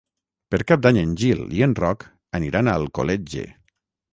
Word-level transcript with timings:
Per 0.53 0.59
Cap 0.71 0.81
d'Any 0.85 0.99
en 1.01 1.11
Gil 1.23 1.43
i 1.57 1.61
en 1.67 1.75
Roc 1.81 2.07
aniran 2.41 2.71
a 2.73 2.77
Alcoletge. 2.85 3.45